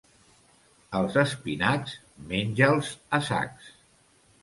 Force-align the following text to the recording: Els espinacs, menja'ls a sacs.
Els 1.01 1.19
espinacs, 1.25 1.95
menja'ls 2.35 2.93
a 3.21 3.25
sacs. 3.33 3.73